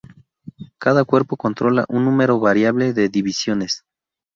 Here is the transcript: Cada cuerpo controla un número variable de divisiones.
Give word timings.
Cada 0.79 1.03
cuerpo 1.05 1.37
controla 1.37 1.85
un 1.87 2.05
número 2.05 2.39
variable 2.39 2.91
de 2.93 3.07
divisiones. 3.07 3.83